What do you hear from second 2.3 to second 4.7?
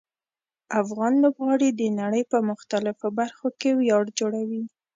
په مختلفو برخو کې ویاړ جوړوي.